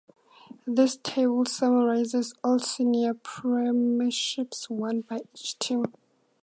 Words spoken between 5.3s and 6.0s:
each team.